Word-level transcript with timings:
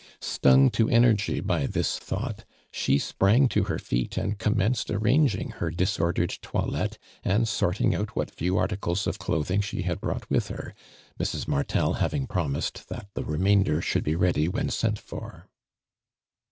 Stung 0.19 0.71
to 0.71 0.89
energy 0.89 1.41
by 1.41 1.67
this 1.67 1.99
thought, 1.99 2.43
she 2.71 2.97
sprang 2.97 3.47
to 3.49 3.65
her 3.65 3.77
feet 3.77 4.17
and 4.17 4.39
commenced 4.39 4.87
armng 4.87 5.31
ing 5.39 5.49
her 5.51 5.69
disordered 5.69 6.39
toileite 6.41 6.97
and 7.23 7.47
sorting 7.47 7.93
out 7.93 8.15
what 8.15 8.31
few 8.31 8.57
articles 8.57 9.05
of 9.05 9.19
clothing 9.19 9.61
she 9.61 9.83
had 9.83 10.01
brought 10.01 10.27
with 10.27 10.47
her, 10.47 10.73
Mrs. 11.19 11.47
Martel 11.47 11.93
having 12.01 12.25
promised 12.25 12.89
that 12.89 13.09
the 13.13 13.23
remainder 13.23 13.79
should 13.79 14.03
be 14.03 14.15
ready 14.15 14.47
when 14.47 14.69
■sent 14.69 14.97
for. 14.97 15.47